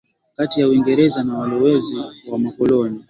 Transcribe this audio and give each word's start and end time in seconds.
kati 0.37 0.61
ya 0.61 0.67
Uingereza 0.69 1.23
na 1.23 1.37
walowezi 1.37 1.97
wa 2.31 2.39
makoloni 2.39 2.99